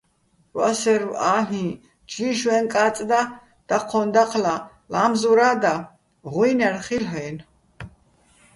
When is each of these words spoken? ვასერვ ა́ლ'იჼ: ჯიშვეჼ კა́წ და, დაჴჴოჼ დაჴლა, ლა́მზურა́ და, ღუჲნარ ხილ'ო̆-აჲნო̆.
ვასერვ 0.59 1.09
ა́ლ'იჼ: 1.35 1.69
ჯიშვეჼ 2.11 2.57
კა́წ 2.73 2.97
და, 3.09 3.21
დაჴჴოჼ 3.67 4.01
დაჴლა, 4.13 4.55
ლა́მზურა́ 4.91 5.55
და, 5.63 5.73
ღუჲნარ 6.33 6.75
ხილ'ო̆-აჲნო̆. 6.85 7.45